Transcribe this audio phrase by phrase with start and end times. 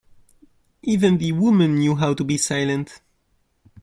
[0.81, 3.01] Even the women knew how to be silent.